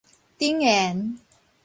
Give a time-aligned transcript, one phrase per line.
[0.39, 1.15] 頂沿